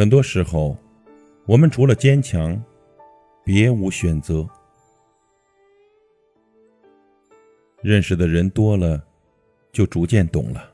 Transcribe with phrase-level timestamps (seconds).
[0.00, 0.74] 很多时候，
[1.44, 2.58] 我们除了坚强，
[3.44, 4.48] 别无选择。
[7.82, 9.04] 认识的人多了，
[9.70, 10.72] 就逐渐懂了。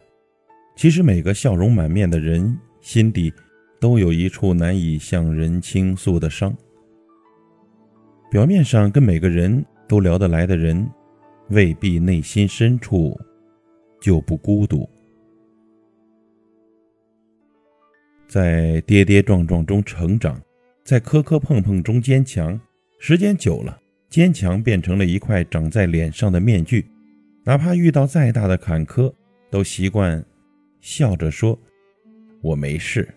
[0.76, 3.34] 其实每个笑容满面的人，心底
[3.80, 6.56] 都有一处难以向人倾诉的伤。
[8.30, 10.88] 表面上跟每个人都聊得来的人，
[11.48, 13.20] 未必内心深处
[14.00, 14.88] 就不孤独。
[18.36, 20.38] 在跌跌撞撞中成长，
[20.84, 22.60] 在磕磕碰碰中坚强，
[22.98, 26.84] 时间久了，坚强变成了一块长在脸上的面具。
[27.44, 29.10] 哪怕遇到再大的坎坷，
[29.50, 30.22] 都习惯
[30.82, 31.58] 笑着说
[32.44, 33.08] ：“我没事。”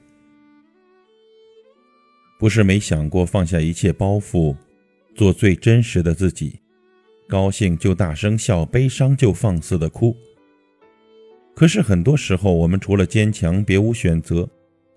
[2.39, 4.55] 不是没想过放下一切包袱，
[5.15, 6.61] 做最真实的自己，
[7.27, 10.15] 高兴就大声笑，悲伤就放肆的哭。
[11.53, 14.49] 可是很多时候，我们除了坚强，别无选择，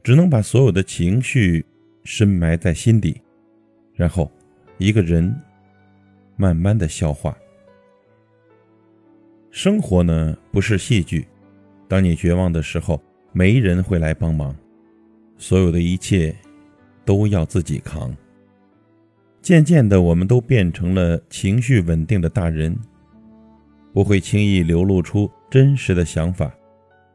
[0.03, 1.65] 只能把所有的情绪
[2.05, 3.21] 深埋在心底，
[3.95, 4.31] 然后
[4.79, 5.35] 一个人
[6.37, 7.37] 慢慢的消化。
[9.51, 11.27] 生活呢不是戏剧，
[11.87, 13.01] 当你绝望的时候，
[13.33, 14.57] 没人会来帮忙，
[15.37, 16.35] 所有的一切
[17.05, 18.15] 都要自己扛。
[19.41, 22.77] 渐渐的，我们都变成了情绪稳定的大人，
[23.93, 26.53] 不会轻易流露出真实的想法，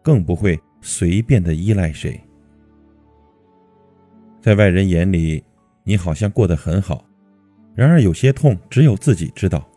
[0.02, 2.20] 更不会随便的依赖谁。
[4.48, 5.44] 在外人眼里，
[5.84, 7.06] 你好像过得很好，
[7.76, 9.70] 然而有些痛只有自己知道。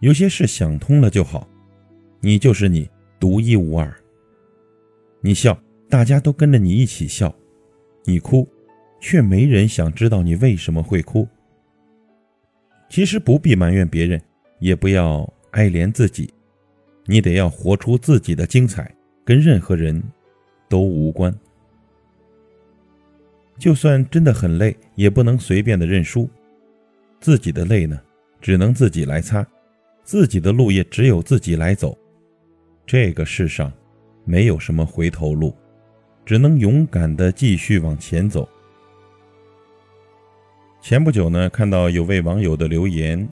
[0.00, 1.46] 有些事想通了就好，
[2.20, 2.88] 你就是你，
[3.20, 3.94] 独一无二。
[5.20, 5.54] 你笑，
[5.90, 7.28] 大家都跟着你一起笑；
[8.06, 8.48] 你哭，
[9.00, 11.28] 却没人想知道你为什么会哭。
[12.88, 14.18] 其实不必埋怨别人，
[14.60, 16.32] 也不要哀怜自己，
[17.04, 18.90] 你得要活出自己的精彩，
[19.26, 20.02] 跟任何人
[20.70, 21.30] 都无关。
[23.64, 26.28] 就算真的很累，也不能随便的认输。
[27.18, 27.98] 自己的泪呢，
[28.38, 29.42] 只能自己来擦。
[30.02, 31.96] 自己的路也只有自己来走，
[32.84, 33.72] 这个世上
[34.26, 35.56] 没有什么回头路，
[36.26, 38.46] 只能勇敢的继续往前走。
[40.82, 43.26] 前不久呢，看到有位网友的留言，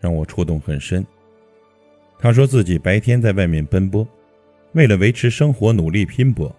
[0.00, 1.06] 让我触动很深。
[2.18, 4.04] 他说自己白天在外面奔波，
[4.72, 6.52] 为了维持生活努力拼搏，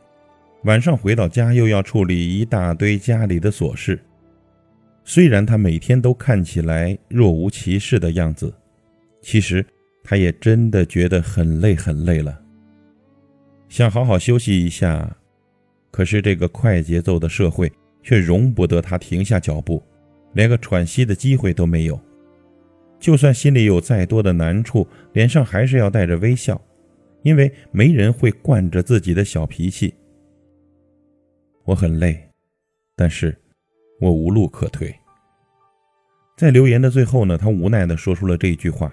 [0.63, 3.99] 晚上回到家又要处理一大堆家里的琐事。
[5.05, 8.53] 虽然他每天都看起来若无其事的样子。
[9.21, 9.65] 其实，
[10.03, 12.41] 他也真的觉得很累很累了，
[13.67, 15.13] 想好好休息一下，
[15.91, 17.71] 可是这个快节奏的社会
[18.01, 19.83] 却容不得他停下脚步，
[20.33, 21.99] 连个喘息的机会都没有。
[22.99, 26.61] 就算心里有再多的难处，脸上还是要带着微笑，
[27.23, 29.93] 因为没人会惯着自己的小脾气。
[31.65, 32.29] 我很累，
[32.95, 33.37] 但是
[33.99, 34.93] 我无路可退。
[36.37, 38.91] 在留言的最后呢，他无奈地说出了这一句话。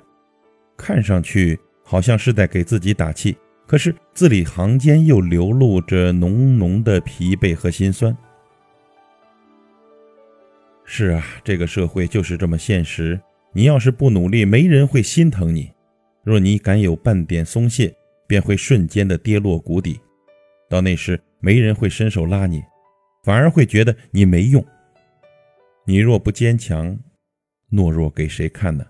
[0.76, 3.34] 看上去好像是在给自己打气，
[3.66, 8.14] 可是字里行间又流露着浓浓的疲惫和心酸。
[10.84, 13.18] 是啊，这个社会就是这么现实。
[13.52, 15.72] 你要是不努力，没人会心疼你；
[16.22, 17.94] 若你敢有半点松懈，
[18.26, 19.98] 便会瞬间的跌落谷底。
[20.68, 22.60] 到那时，没人会伸手拉你，
[23.22, 24.66] 反而会觉得你没用。
[25.84, 26.98] 你若不坚强，
[27.70, 28.84] 懦弱给谁看呢？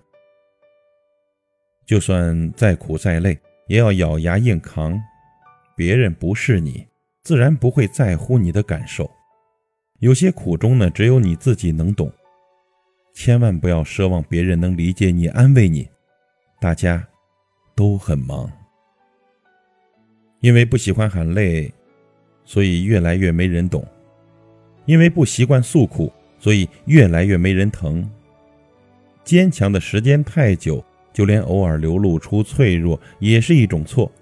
[1.84, 4.98] 就算再苦再累，也要咬牙硬扛。
[5.76, 6.86] 别人不是你，
[7.24, 9.10] 自然不会在乎你的感受。
[9.98, 12.10] 有些苦衷呢，只有你自己能懂。
[13.12, 15.86] 千万不要奢望别人能理解你、安慰你。
[16.58, 17.06] 大家
[17.74, 18.50] 都很忙，
[20.40, 21.70] 因为不喜欢喊累，
[22.46, 23.82] 所以越来越没人懂；
[24.86, 28.10] 因为不习惯诉苦，所以越来越没人疼。
[29.24, 30.82] 坚强的时间太久。
[31.16, 34.12] 就连偶尔流露出脆弱也是一种错。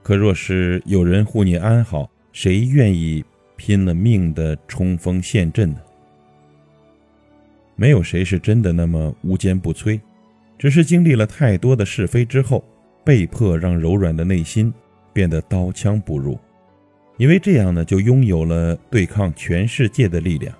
[0.00, 3.24] 可若是有人护你安好，谁愿意
[3.56, 5.80] 拼了命的冲锋陷阵呢？
[7.74, 10.00] 没有谁是真的那么无坚不摧，
[10.56, 12.64] 只是经历了太多的是非之后，
[13.04, 14.72] 被迫让柔软的内心
[15.12, 16.38] 变得刀枪不入，
[17.18, 20.56] 因为这样呢就拥有了对抗全世界的力量。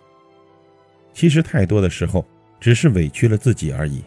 [1.14, 2.24] 其实太多的时候，
[2.60, 4.02] 只是委屈了自己而已。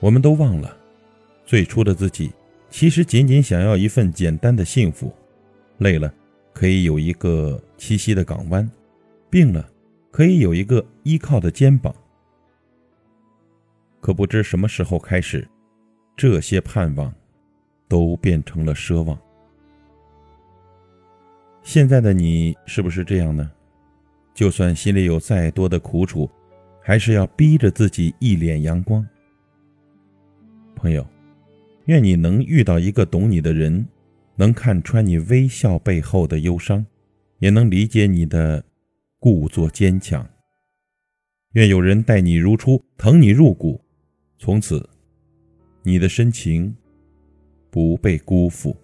[0.00, 0.76] 我们都忘了，
[1.46, 2.30] 最初的自己
[2.70, 5.12] 其实仅仅想要一份简单的幸福。
[5.78, 6.12] 累了，
[6.52, 8.68] 可以有一个栖息的港湾；
[9.30, 9.68] 病了，
[10.10, 11.94] 可以有一个依靠的肩膀。
[14.00, 15.48] 可不知什么时候开始，
[16.16, 17.12] 这些盼望
[17.88, 19.18] 都变成了奢望。
[21.62, 23.50] 现在的你是不是这样呢？
[24.34, 26.30] 就算心里有再多的苦楚，
[26.80, 29.06] 还是要逼着自己一脸阳光。
[30.74, 31.06] 朋友，
[31.86, 33.86] 愿你能遇到一个懂你的人，
[34.36, 36.86] 能看穿你微笑背后的忧伤，
[37.40, 38.64] 也能理解你的
[39.18, 40.26] 故作坚强。
[41.52, 43.80] 愿有人待你如初，疼你入骨，
[44.38, 44.88] 从此，
[45.82, 46.74] 你的深情
[47.70, 48.76] 不被辜负。